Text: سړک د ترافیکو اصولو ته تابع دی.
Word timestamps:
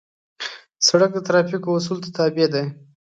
سړک 0.87 1.11
د 1.13 1.19
ترافیکو 1.27 1.69
اصولو 1.77 2.01
ته 2.05 2.09
تابع 2.17 2.47
دی. 2.53 2.65